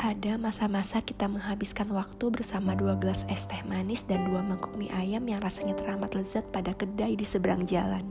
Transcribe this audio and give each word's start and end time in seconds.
Ada 0.00 0.36
masa-masa 0.36 1.00
kita 1.00 1.32
menghabiskan 1.32 1.88
waktu 1.96 2.28
bersama 2.28 2.76
dua 2.76 2.92
gelas 3.00 3.24
es 3.32 3.48
teh 3.48 3.64
manis 3.64 4.04
dan 4.04 4.28
dua 4.28 4.44
mangkuk 4.44 4.76
mie 4.76 4.92
ayam 4.92 5.24
yang 5.24 5.40
rasanya 5.40 5.72
teramat 5.72 6.12
lezat 6.12 6.44
pada 6.52 6.76
kedai 6.76 7.16
di 7.16 7.24
seberang 7.24 7.64
jalan. 7.64 8.04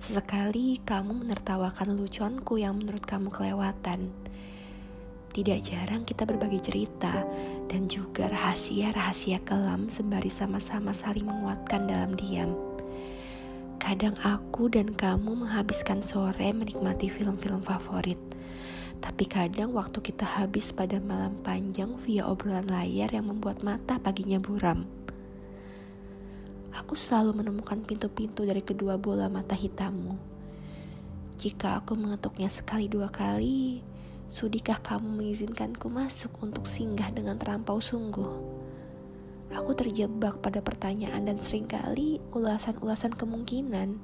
Sesekali 0.00 0.80
kamu 0.82 1.22
menertawakan 1.22 1.92
lucuanku 1.92 2.56
yang 2.56 2.80
menurut 2.80 3.04
kamu 3.04 3.28
kelewatan. 3.28 4.10
Tidak 5.32 5.60
jarang 5.60 6.08
kita 6.08 6.24
berbagi 6.24 6.64
cerita 6.64 7.20
dan 7.68 7.88
juga 7.88 8.32
rahasia-rahasia 8.32 9.44
kelam 9.44 9.92
sembari 9.92 10.32
sama-sama 10.32 10.96
saling 10.96 11.28
menguatkan 11.28 11.84
dalam 11.84 12.16
diam. 12.16 12.71
Kadang 13.82 14.14
aku 14.22 14.70
dan 14.70 14.94
kamu 14.94 15.42
menghabiskan 15.42 16.06
sore 16.06 16.54
menikmati 16.54 17.10
film-film 17.10 17.66
favorit 17.66 18.18
tapi 19.02 19.26
kadang 19.26 19.74
waktu 19.74 19.98
kita 19.98 20.22
habis 20.22 20.70
pada 20.70 21.02
malam 21.02 21.34
panjang 21.42 21.90
via 22.06 22.22
obrolan 22.22 22.70
layar 22.70 23.10
yang 23.10 23.26
membuat 23.26 23.58
mata 23.66 23.98
paginya 23.98 24.38
buram. 24.38 24.86
Aku 26.70 26.94
selalu 26.94 27.42
menemukan 27.42 27.82
pintu-pintu 27.82 28.46
dari 28.46 28.62
kedua 28.62 28.94
bola 28.94 29.26
mata 29.26 29.58
hitammu. 29.58 30.14
Jika 31.42 31.82
aku 31.82 31.98
mengetuknya 31.98 32.46
sekali 32.46 32.86
dua 32.86 33.10
kali, 33.10 33.82
sudikah 34.30 34.78
kamu 34.78 35.18
mengizinkanku 35.18 35.90
masuk 35.90 36.30
untuk 36.38 36.70
singgah 36.70 37.10
dengan 37.10 37.34
terlampau 37.34 37.82
sungguh? 37.82 38.61
Aku 39.52 39.76
terjebak 39.76 40.40
pada 40.40 40.64
pertanyaan 40.64 41.28
dan 41.28 41.38
sering 41.40 41.68
kali 41.68 42.18
ulasan-ulasan 42.32 43.12
kemungkinan 43.12 44.00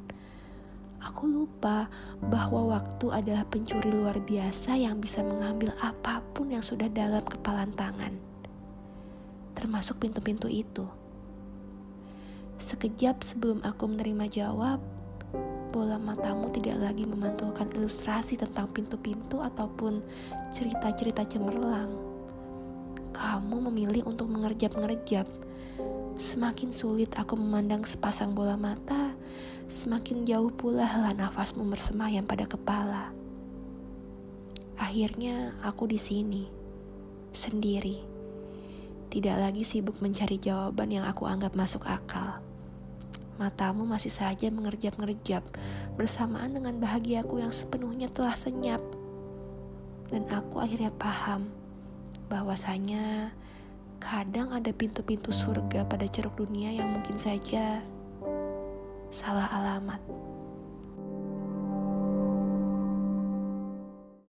Aku 0.99 1.31
lupa 1.31 1.87
bahwa 2.19 2.75
waktu 2.75 3.07
adalah 3.15 3.47
pencuri 3.47 3.87
luar 3.87 4.19
biasa 4.19 4.75
yang 4.75 4.99
bisa 4.99 5.23
mengambil 5.23 5.71
apa 5.79 6.19
pun 6.35 6.51
yang 6.51 6.63
sudah 6.63 6.91
dalam 6.91 7.23
kepalan 7.23 7.71
tangan, 7.79 8.19
termasuk 9.55 10.03
pintu-pintu 10.03 10.51
itu. 10.51 10.83
Sekejap 12.59 13.23
sebelum 13.23 13.63
aku 13.63 13.87
menerima 13.87 14.27
jawab, 14.27 14.83
bola 15.71 16.03
matamu 16.03 16.51
tidak 16.51 16.83
lagi 16.83 17.07
memantulkan 17.07 17.71
ilustrasi 17.79 18.35
tentang 18.35 18.67
pintu-pintu 18.75 19.39
ataupun 19.39 20.03
cerita-cerita 20.51 21.23
cemerlang. 21.31 21.95
Kamu 23.15 23.71
memilih 23.71 24.03
untuk 24.03 24.27
mengerjap-ngerjap. 24.35 25.31
Semakin 26.19 26.75
sulit 26.75 27.15
aku 27.15 27.39
memandang 27.39 27.87
sepasang 27.87 28.35
bola 28.35 28.59
mata, 28.59 29.15
semakin 29.71 30.27
jauh 30.27 30.51
pula 30.51 30.83
hela 30.83 31.15
nafasmu 31.15 31.63
bersemayam 31.71 32.27
pada 32.27 32.43
kepala. 32.43 33.15
Akhirnya 34.75 35.55
aku 35.63 35.87
di 35.87 35.95
sini, 35.95 36.51
sendiri. 37.31 38.03
Tidak 39.15 39.37
lagi 39.39 39.63
sibuk 39.63 40.03
mencari 40.03 40.43
jawaban 40.43 40.91
yang 40.91 41.07
aku 41.07 41.23
anggap 41.23 41.55
masuk 41.55 41.87
akal. 41.87 42.43
Matamu 43.39 43.87
masih 43.87 44.11
saja 44.11 44.51
mengerjap-ngerjap 44.51 45.47
bersamaan 45.95 46.51
dengan 46.51 46.83
bahagiaku 46.83 47.39
yang 47.39 47.55
sepenuhnya 47.55 48.11
telah 48.11 48.35
senyap. 48.35 48.83
Dan 50.11 50.27
aku 50.35 50.59
akhirnya 50.59 50.91
paham 50.99 51.47
bahwasanya 52.27 53.31
kadang 53.99 54.55
ada 54.55 54.71
pintu-pintu 54.71 55.35
surga 55.35 55.87
pada 55.87 56.07
ceruk 56.07 56.35
dunia 56.39 56.71
yang 56.71 56.91
mungkin 56.95 57.19
saja 57.19 57.83
salah 59.11 59.51
alamat. 59.53 60.01